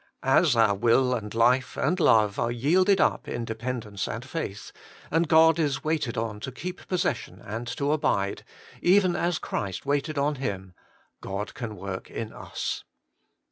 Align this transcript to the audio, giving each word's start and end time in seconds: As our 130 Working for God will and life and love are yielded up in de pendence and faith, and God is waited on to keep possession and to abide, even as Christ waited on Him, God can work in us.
As 0.23 0.55
our 0.55 0.73
130 0.73 0.77
Working 0.79 0.79
for 0.79 0.79
God 0.79 0.81
will 0.81 1.13
and 1.23 1.33
life 1.35 1.77
and 1.77 1.99
love 1.99 2.39
are 2.39 2.51
yielded 2.51 2.99
up 2.99 3.27
in 3.27 3.45
de 3.45 3.53
pendence 3.53 4.11
and 4.11 4.25
faith, 4.25 4.71
and 5.11 5.27
God 5.27 5.59
is 5.59 5.83
waited 5.83 6.17
on 6.17 6.39
to 6.39 6.51
keep 6.51 6.87
possession 6.87 7.39
and 7.39 7.67
to 7.77 7.91
abide, 7.91 8.43
even 8.81 9.15
as 9.15 9.37
Christ 9.37 9.85
waited 9.85 10.17
on 10.17 10.37
Him, 10.37 10.73
God 11.21 11.53
can 11.53 11.75
work 11.75 12.09
in 12.09 12.33
us. 12.33 12.83